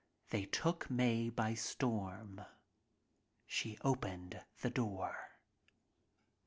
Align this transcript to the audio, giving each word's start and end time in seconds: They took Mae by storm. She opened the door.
They 0.31 0.47
took 0.47 0.89
Mae 0.89 1.29
by 1.29 1.53
storm. 1.53 2.41
She 3.45 3.77
opened 3.83 4.43
the 4.61 4.71
door. 4.71 5.15